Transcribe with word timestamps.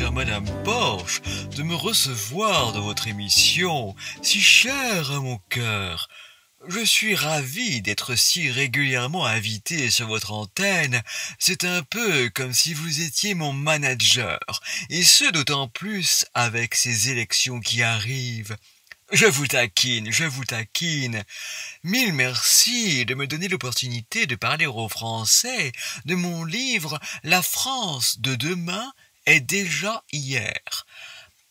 Madame 0.00 0.46
Porsche, 0.64 1.20
de 1.54 1.62
me 1.62 1.74
recevoir 1.74 2.72
dans 2.72 2.80
votre 2.80 3.08
émission, 3.08 3.94
si 4.22 4.40
chère 4.40 5.12
à 5.12 5.20
mon 5.20 5.38
cœur. 5.50 6.08
Je 6.66 6.82
suis 6.82 7.14
ravi 7.14 7.82
d'être 7.82 8.14
si 8.14 8.50
régulièrement 8.50 9.26
invité 9.26 9.90
sur 9.90 10.06
votre 10.06 10.32
antenne. 10.32 11.02
C'est 11.38 11.64
un 11.64 11.82
peu 11.82 12.30
comme 12.30 12.54
si 12.54 12.72
vous 12.72 13.02
étiez 13.02 13.34
mon 13.34 13.52
manager, 13.52 14.40
et 14.88 15.02
ce 15.02 15.30
d'autant 15.30 15.68
plus 15.68 16.24
avec 16.32 16.74
ces 16.74 17.10
élections 17.10 17.60
qui 17.60 17.82
arrivent. 17.82 18.56
Je 19.12 19.26
vous 19.26 19.46
taquine, 19.46 20.10
je 20.10 20.24
vous 20.24 20.46
taquine. 20.46 21.22
Mille 21.84 22.14
merci 22.14 23.04
de 23.04 23.14
me 23.14 23.26
donner 23.26 23.48
l'opportunité 23.48 24.24
de 24.24 24.36
parler 24.36 24.64
aux 24.64 24.88
Français 24.88 25.70
de 26.06 26.14
mon 26.14 26.44
livre 26.44 26.98
La 27.24 27.42
France 27.42 28.20
de 28.20 28.34
demain 28.36 28.90
est 29.26 29.40
déjà 29.40 30.02
hier. 30.12 30.86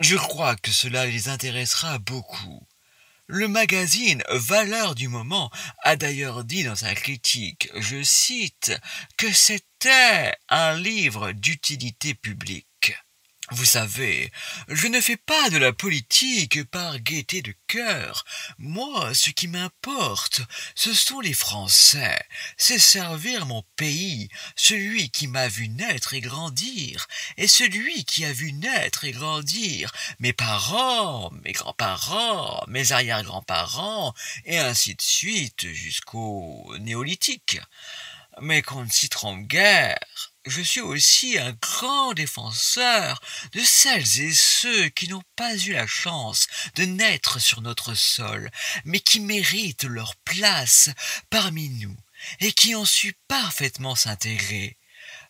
Je 0.00 0.16
crois 0.16 0.56
que 0.56 0.70
cela 0.70 1.06
les 1.06 1.28
intéressera 1.28 1.98
beaucoup. 1.98 2.66
Le 3.28 3.48
magazine 3.48 4.22
Valeur 4.30 4.94
du 4.94 5.08
moment 5.08 5.50
a 5.84 5.96
d'ailleurs 5.96 6.44
dit 6.44 6.64
dans 6.64 6.76
sa 6.76 6.94
critique, 6.94 7.70
je 7.76 8.02
cite, 8.02 8.72
que 9.16 9.32
c'était 9.32 10.34
un 10.48 10.74
livre 10.74 11.32
d'utilité 11.32 12.14
publique. 12.14 12.66
Vous 13.54 13.66
savez, 13.66 14.32
je 14.68 14.86
ne 14.86 14.98
fais 14.98 15.18
pas 15.18 15.50
de 15.50 15.58
la 15.58 15.74
politique 15.74 16.64
par 16.70 16.98
gaieté 17.00 17.42
de 17.42 17.54
cœur. 17.66 18.24
Moi, 18.56 19.12
ce 19.14 19.28
qui 19.28 19.46
m'importe, 19.46 20.40
ce 20.74 20.94
sont 20.94 21.20
les 21.20 21.34
Français. 21.34 22.18
C'est 22.56 22.78
servir 22.78 23.44
mon 23.44 23.62
pays, 23.76 24.30
celui 24.56 25.10
qui 25.10 25.26
m'a 25.26 25.48
vu 25.48 25.68
naître 25.68 26.14
et 26.14 26.22
grandir, 26.22 27.06
et 27.36 27.46
celui 27.46 28.06
qui 28.06 28.24
a 28.24 28.32
vu 28.32 28.54
naître 28.54 29.04
et 29.04 29.12
grandir 29.12 29.92
mes 30.18 30.32
parents, 30.32 31.30
mes 31.44 31.52
grands-parents, 31.52 32.64
mes 32.68 32.92
arrière-grands-parents, 32.92 34.14
et 34.46 34.60
ainsi 34.60 34.94
de 34.94 35.02
suite 35.02 35.70
jusqu'au 35.72 36.74
néolithique. 36.80 37.60
Mais 38.40 38.62
qu'on 38.62 38.86
ne 38.86 38.90
s'y 38.90 39.10
trompe 39.10 39.46
guère 39.46 40.31
je 40.46 40.60
suis 40.60 40.80
aussi 40.80 41.38
un 41.38 41.52
grand 41.52 42.14
défenseur 42.14 43.20
de 43.52 43.60
celles 43.60 44.20
et 44.20 44.32
ceux 44.32 44.88
qui 44.88 45.08
n'ont 45.08 45.22
pas 45.36 45.56
eu 45.56 45.72
la 45.72 45.86
chance 45.86 46.46
de 46.74 46.84
naître 46.84 47.40
sur 47.40 47.62
notre 47.62 47.94
sol, 47.94 48.50
mais 48.84 49.00
qui 49.00 49.20
méritent 49.20 49.84
leur 49.84 50.16
place 50.16 50.90
parmi 51.30 51.68
nous 51.68 51.96
et 52.40 52.52
qui 52.52 52.74
ont 52.74 52.84
su 52.84 53.14
parfaitement 53.28 53.94
s'intégrer. 53.94 54.78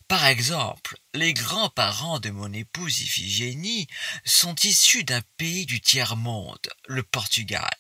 Par 0.08 0.26
exemple, 0.26 0.96
les 1.14 1.34
grands-parents 1.34 2.18
de 2.18 2.30
mon 2.30 2.52
épouse 2.52 3.00
Iphigénie 3.00 3.86
sont 4.24 4.54
issus 4.62 5.04
d'un 5.04 5.22
pays 5.36 5.66
du 5.66 5.80
tiers-monde, 5.80 6.68
le 6.86 7.02
Portugal. 7.02 7.70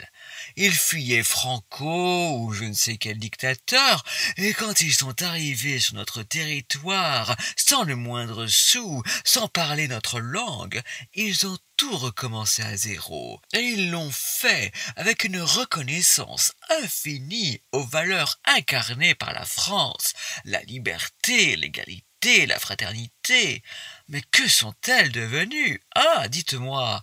Ils 0.56 0.74
fuyaient 0.74 1.22
Franco 1.22 2.38
ou 2.38 2.52
je 2.52 2.64
ne 2.64 2.74
sais 2.74 2.96
quel 2.96 3.18
dictateur, 3.18 4.04
et 4.36 4.52
quand 4.52 4.80
ils 4.80 4.94
sont 4.94 5.22
arrivés 5.22 5.80
sur 5.80 5.94
notre 5.94 6.22
territoire, 6.22 7.36
sans 7.56 7.84
le 7.84 7.96
moindre 7.96 8.46
sou, 8.46 9.02
sans 9.24 9.48
parler 9.48 9.88
notre 9.88 10.20
langue, 10.20 10.82
ils 11.14 11.46
ont 11.46 11.58
tout 11.76 11.96
recommencé 11.96 12.62
à 12.62 12.76
zéro, 12.76 13.40
et 13.54 13.60
ils 13.60 13.90
l'ont 13.90 14.12
fait 14.12 14.72
avec 14.96 15.24
une 15.24 15.40
reconnaissance 15.40 16.52
infinie 16.82 17.62
aux 17.72 17.84
valeurs 17.84 18.38
incarnées 18.44 19.14
par 19.14 19.32
la 19.32 19.44
France, 19.44 20.12
la 20.44 20.62
liberté, 20.62 21.56
l'égalité, 21.56 22.04
la 22.22 22.58
fraternité. 22.58 23.62
Mais 24.08 24.22
que 24.30 24.48
sont-elles 24.48 25.12
devenues? 25.12 25.82
Ah, 25.94 26.28
dites-moi. 26.28 27.02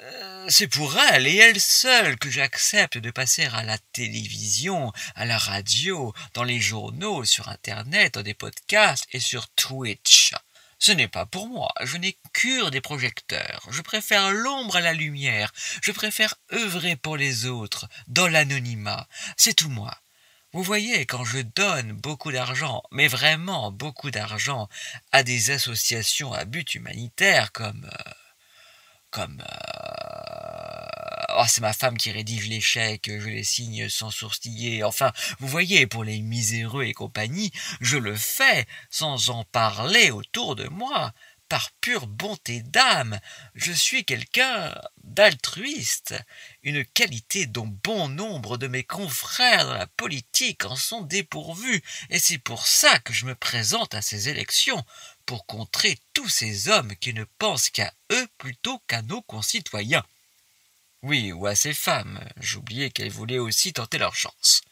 Euh, 0.00 0.46
c'est 0.48 0.68
pour 0.68 0.98
elle 0.98 1.26
et 1.26 1.36
elle 1.36 1.60
seule 1.60 2.18
que 2.18 2.30
j'accepte 2.30 2.98
de 2.98 3.10
passer 3.10 3.46
à 3.46 3.62
la 3.62 3.78
télévision, 3.92 4.92
à 5.14 5.24
la 5.24 5.38
radio, 5.38 6.12
dans 6.34 6.44
les 6.44 6.60
journaux, 6.60 7.24
sur 7.24 7.48
Internet, 7.48 8.14
dans 8.14 8.22
des 8.22 8.34
podcasts 8.34 9.06
et 9.12 9.20
sur 9.20 9.48
Twitch. 9.50 10.34
Ce 10.78 10.92
n'est 10.92 11.08
pas 11.08 11.24
pour 11.24 11.48
moi, 11.48 11.72
je 11.84 11.96
n'ai 11.96 12.18
cure 12.34 12.70
des 12.70 12.82
projecteurs, 12.82 13.66
je 13.70 13.80
préfère 13.80 14.32
l'ombre 14.32 14.76
à 14.76 14.80
la 14.82 14.92
lumière, 14.92 15.52
je 15.80 15.92
préfère 15.92 16.34
œuvrer 16.52 16.96
pour 16.96 17.16
les 17.16 17.46
autres, 17.46 17.88
dans 18.08 18.28
l'anonymat, 18.28 19.08
c'est 19.38 19.54
tout 19.54 19.70
moi. 19.70 20.03
Vous 20.54 20.62
voyez, 20.62 21.04
quand 21.04 21.24
je 21.24 21.40
donne 21.40 21.90
beaucoup 21.94 22.30
d'argent, 22.30 22.84
mais 22.92 23.08
vraiment 23.08 23.72
beaucoup 23.72 24.12
d'argent, 24.12 24.68
à 25.10 25.24
des 25.24 25.50
associations 25.50 26.32
à 26.32 26.44
but 26.44 26.76
humanitaire 26.76 27.50
comme... 27.50 27.90
Euh, 27.92 28.10
comme... 29.10 29.42
Euh, 29.42 31.34
oh, 31.38 31.44
c'est 31.48 31.60
ma 31.60 31.72
femme 31.72 31.96
qui 31.96 32.12
rédige 32.12 32.46
les 32.46 32.60
chèques, 32.60 33.10
je 33.10 33.28
les 33.28 33.42
signe 33.42 33.88
sans 33.88 34.12
sourciller. 34.12 34.84
Enfin, 34.84 35.10
vous 35.40 35.48
voyez, 35.48 35.88
pour 35.88 36.04
les 36.04 36.20
miséreux 36.20 36.84
et 36.84 36.94
compagnie, 36.94 37.50
je 37.80 37.98
le 37.98 38.14
fais 38.14 38.64
sans 38.90 39.30
en 39.30 39.42
parler 39.42 40.12
autour 40.12 40.54
de 40.54 40.68
moi 40.68 41.12
par 41.54 41.70
pure 41.80 42.08
bonté 42.08 42.62
d'âme. 42.62 43.20
Je 43.54 43.70
suis 43.70 44.04
quelqu'un 44.04 44.74
d'altruiste, 45.04 46.12
une 46.64 46.84
qualité 46.84 47.46
dont 47.46 47.68
bon 47.68 48.08
nombre 48.08 48.58
de 48.58 48.66
mes 48.66 48.82
confrères 48.82 49.64
dans 49.64 49.74
la 49.74 49.86
politique 49.86 50.64
en 50.64 50.74
sont 50.74 51.02
dépourvus, 51.02 51.80
et 52.10 52.18
c'est 52.18 52.38
pour 52.38 52.66
ça 52.66 52.98
que 52.98 53.12
je 53.12 53.24
me 53.24 53.36
présente 53.36 53.94
à 53.94 54.02
ces 54.02 54.28
élections, 54.28 54.84
pour 55.26 55.46
contrer 55.46 55.96
tous 56.12 56.28
ces 56.28 56.70
hommes 56.70 56.96
qui 56.96 57.14
ne 57.14 57.22
pensent 57.38 57.70
qu'à 57.70 57.94
eux 58.10 58.26
plutôt 58.36 58.82
qu'à 58.88 59.02
nos 59.02 59.22
concitoyens. 59.22 60.04
Oui, 61.02 61.30
ou 61.30 61.46
à 61.46 61.54
ces 61.54 61.72
femmes, 61.72 62.18
j'oubliais 62.40 62.90
qu'elles 62.90 63.12
voulaient 63.12 63.38
aussi 63.38 63.72
tenter 63.72 63.98
leur 63.98 64.16
chance. 64.16 64.63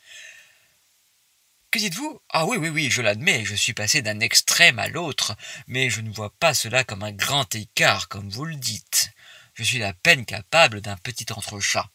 Que 1.72 1.78
dites-vous? 1.78 2.20
Ah 2.28 2.44
oui, 2.44 2.58
oui, 2.58 2.68
oui, 2.68 2.90
je 2.90 3.00
l'admets, 3.00 3.46
je 3.46 3.54
suis 3.54 3.72
passé 3.72 4.02
d'un 4.02 4.20
extrême 4.20 4.78
à 4.78 4.88
l'autre, 4.88 5.34
mais 5.66 5.88
je 5.88 6.02
ne 6.02 6.12
vois 6.12 6.28
pas 6.28 6.52
cela 6.52 6.84
comme 6.84 7.02
un 7.02 7.12
grand 7.12 7.54
écart, 7.54 8.08
comme 8.08 8.28
vous 8.28 8.44
le 8.44 8.56
dites. 8.56 9.10
Je 9.54 9.62
suis 9.62 9.82
à 9.82 9.94
peine 9.94 10.26
capable 10.26 10.82
d'un 10.82 10.98
petit 10.98 11.32
entrechat. 11.32 11.88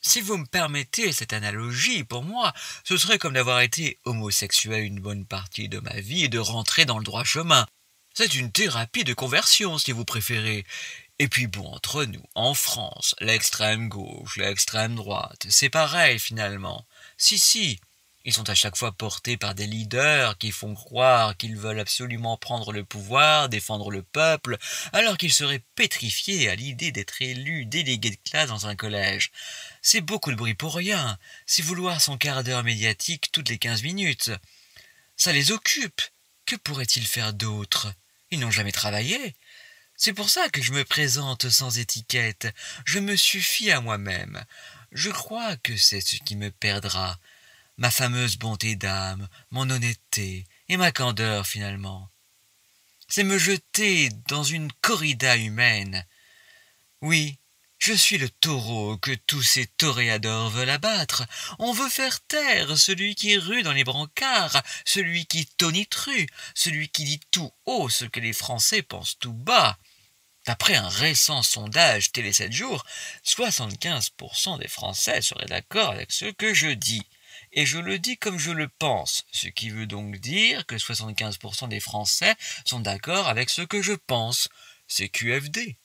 Si 0.00 0.20
vous 0.20 0.36
me 0.36 0.46
permettez 0.46 1.10
cette 1.10 1.32
analogie, 1.32 2.04
pour 2.04 2.22
moi, 2.22 2.52
ce 2.84 2.96
serait 2.96 3.18
comme 3.18 3.34
d'avoir 3.34 3.62
été 3.62 3.98
homosexuel 4.04 4.84
une 4.84 5.00
bonne 5.00 5.26
partie 5.26 5.68
de 5.68 5.80
ma 5.80 5.98
vie 5.98 6.22
et 6.22 6.28
de 6.28 6.38
rentrer 6.38 6.84
dans 6.84 6.98
le 6.98 7.04
droit 7.04 7.24
chemin. 7.24 7.66
C'est 8.14 8.36
une 8.36 8.52
thérapie 8.52 9.02
de 9.02 9.12
conversion, 9.12 9.76
si 9.76 9.90
vous 9.90 10.04
préférez. 10.04 10.64
Et 11.18 11.26
puis 11.26 11.48
bon, 11.48 11.66
entre 11.66 12.04
nous, 12.04 12.22
en 12.36 12.54
France, 12.54 13.16
l'extrême 13.18 13.88
gauche, 13.88 14.36
l'extrême 14.36 14.94
droite, 14.94 15.46
c'est 15.48 15.68
pareil 15.68 16.20
finalement. 16.20 16.86
Si, 17.16 17.40
si, 17.40 17.80
ils 18.26 18.32
sont 18.32 18.50
à 18.50 18.56
chaque 18.56 18.76
fois 18.76 18.90
portés 18.90 19.36
par 19.36 19.54
des 19.54 19.68
leaders 19.68 20.36
qui 20.36 20.50
font 20.50 20.74
croire 20.74 21.36
qu'ils 21.36 21.56
veulent 21.56 21.78
absolument 21.78 22.36
prendre 22.36 22.72
le 22.72 22.84
pouvoir, 22.84 23.48
défendre 23.48 23.92
le 23.92 24.02
peuple, 24.02 24.58
alors 24.92 25.16
qu'ils 25.16 25.32
seraient 25.32 25.62
pétrifiés 25.76 26.48
à 26.48 26.56
l'idée 26.56 26.90
d'être 26.90 27.22
élus 27.22 27.66
délégués 27.66 28.10
de 28.10 28.28
classe 28.28 28.48
dans 28.48 28.66
un 28.66 28.74
collège. 28.74 29.30
C'est 29.80 30.00
beaucoup 30.00 30.32
de 30.32 30.36
bruit 30.36 30.54
pour 30.54 30.74
rien, 30.74 31.18
c'est 31.46 31.62
vouloir 31.62 32.00
son 32.00 32.18
quart 32.18 32.42
d'heure 32.42 32.64
médiatique 32.64 33.30
toutes 33.30 33.48
les 33.48 33.58
quinze 33.58 33.84
minutes. 33.84 34.32
Ça 35.16 35.32
les 35.32 35.52
occupe. 35.52 36.02
Que 36.46 36.56
pourraient-ils 36.56 37.06
faire 37.06 37.32
d'autre? 37.32 37.92
Ils 38.32 38.40
n'ont 38.40 38.50
jamais 38.50 38.72
travaillé. 38.72 39.36
C'est 39.96 40.12
pour 40.12 40.30
ça 40.30 40.48
que 40.48 40.62
je 40.62 40.72
me 40.72 40.84
présente 40.84 41.48
sans 41.48 41.78
étiquette. 41.78 42.48
Je 42.84 42.98
me 42.98 43.14
suffis 43.14 43.70
à 43.70 43.80
moi-même. 43.80 44.44
Je 44.90 45.10
crois 45.10 45.56
que 45.58 45.76
c'est 45.76 46.00
ce 46.00 46.16
qui 46.16 46.34
me 46.34 46.50
perdra 46.50 47.18
ma 47.78 47.90
fameuse 47.90 48.36
bonté 48.36 48.76
d'âme, 48.76 49.28
mon 49.50 49.68
honnêteté 49.68 50.44
et 50.68 50.76
ma 50.76 50.92
candeur 50.92 51.46
finalement. 51.46 52.10
C'est 53.08 53.24
me 53.24 53.38
jeter 53.38 54.08
dans 54.28 54.42
une 54.42 54.72
corrida 54.80 55.36
humaine. 55.36 56.04
Oui, 57.02 57.38
je 57.78 57.92
suis 57.92 58.18
le 58.18 58.28
taureau 58.28 58.96
que 58.96 59.12
tous 59.12 59.42
ces 59.42 59.66
toréadors 59.66 60.50
veulent 60.50 60.70
abattre. 60.70 61.24
On 61.58 61.72
veut 61.72 61.88
faire 61.88 62.20
taire 62.22 62.76
celui 62.76 63.14
qui 63.14 63.36
rue 63.36 63.62
dans 63.62 63.72
les 63.72 63.84
brancards, 63.84 64.62
celui 64.84 65.26
qui 65.26 65.46
tonitru, 65.46 66.26
celui 66.54 66.88
qui 66.88 67.04
dit 67.04 67.20
tout 67.30 67.52
haut 67.66 67.88
ce 67.88 68.06
que 68.06 68.20
les 68.20 68.32
Français 68.32 68.82
pensent 68.82 69.18
tout 69.18 69.34
bas. 69.34 69.78
D'après 70.46 70.76
un 70.76 70.88
récent 70.88 71.42
sondage 71.42 72.12
Télé 72.12 72.32
7 72.32 72.52
jours, 72.52 72.84
75% 73.24 74.58
des 74.58 74.68
Français 74.68 75.20
seraient 75.20 75.46
d'accord 75.46 75.90
avec 75.90 76.12
ce 76.12 76.26
que 76.26 76.54
je 76.54 76.68
dis 76.68 77.06
et 77.52 77.66
je 77.66 77.78
le 77.78 77.98
dis 77.98 78.16
comme 78.16 78.38
je 78.38 78.50
le 78.50 78.68
pense, 78.68 79.24
ce 79.32 79.48
qui 79.48 79.70
veut 79.70 79.86
donc 79.86 80.16
dire 80.16 80.66
que 80.66 80.76
75% 80.76 81.68
des 81.68 81.80
Français 81.80 82.34
sont 82.64 82.80
d'accord 82.80 83.28
avec 83.28 83.50
ce 83.50 83.62
que 83.62 83.82
je 83.82 83.94
pense. 83.94 84.48
C'est 84.88 85.08
QFD. 85.08 85.76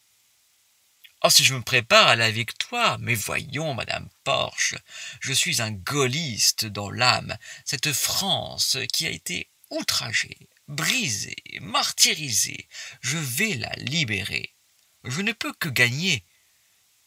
Oh, 1.24 1.30
si 1.30 1.44
je 1.44 1.54
me 1.54 1.62
prépare 1.62 2.08
à 2.08 2.16
la 2.16 2.32
victoire, 2.32 2.98
mais 2.98 3.14
voyons, 3.14 3.76
Madame 3.76 4.10
Porsche, 4.24 4.76
je 5.20 5.34
suis 5.34 5.62
un 5.62 5.72
gaulliste 5.72 6.66
dans 6.66 6.90
l'âme, 6.90 7.38
cette 7.64 7.94
France 7.94 8.78
qui 8.92 9.06
a 9.06 9.12
été 9.12 9.48
outragée, 9.70 10.50
brisée, 10.68 11.44
martyrisée, 11.62 12.68
je 13.02 13.18
vais 13.18 13.54
la 13.54 13.72
libérer. 13.78 14.56
Je 15.04 15.22
ne 15.22 15.32
peux 15.32 15.54
que 15.54 15.70
gagner. 15.70 16.24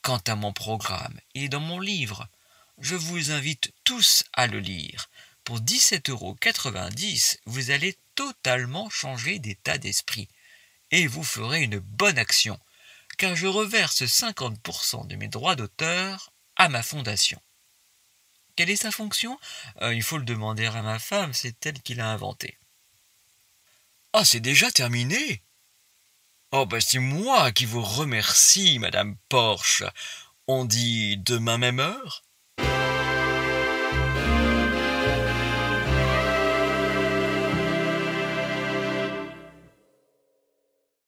Quant 0.03 0.23
à 0.29 0.37
mon 0.37 0.53
programme, 0.53 1.19
il 1.35 1.45
est 1.45 1.49
dans 1.49 1.61
mon 1.61 1.81
livre. 1.81 2.29
Je 2.79 2.97
vous 2.97 3.31
invite 3.31 3.73
tous 3.85 4.25
à 4.32 4.47
le 4.47 4.59
lire. 4.59 5.09
Pour 5.44 5.61
17,90 5.61 6.11
euros, 6.11 6.37
vous 7.47 7.71
allez 7.71 7.97
totalement 8.15 8.91
changer 8.91 9.38
d'état 9.38 9.79
d'esprit. 9.79 10.29
Et 10.91 11.06
vous 11.06 11.25
ferez 11.25 11.62
une 11.62 11.79
bonne 11.79 12.19
action, 12.19 12.59
car 13.19 13.37
je 13.37 13.47
reverse 13.47 14.03
50% 14.03 15.06
de 15.06 15.17
mes 15.17 15.29
droits 15.29 15.56
d'auteur 15.56 16.32
à 16.56 16.69
ma 16.69 16.82
fondation. 16.82 17.41
Quelle 18.56 18.71
est 18.71 18.77
sa 18.77 18.93
fonction? 18.93 19.38
Euh, 19.82 19.94
Il 19.94 20.03
faut 20.03 20.19
le 20.19 20.25
demander 20.25 20.67
à 20.67 20.82
ma 20.82 20.99
femme, 20.99 21.32
c'est 21.32 21.67
elle 21.67 21.82
qui 21.82 21.94
l'a 21.94 22.11
inventé. 22.11 22.59
Ah, 24.12 24.25
c'est 24.25 24.41
déjà 24.41 24.70
terminé 24.70 25.43
Oh, 26.53 26.67
ben 26.67 26.81
c'est 26.81 27.00
moi 27.00 27.50
qui 27.50 27.65
vous 27.65 27.82
remercie, 27.82 28.79
Madame 28.79 29.17
Porsche. 29.29 29.82
On 30.47 30.65
dit 30.65 31.17
demain 31.17 31.59
même 31.59 31.81
heure? 31.81 32.23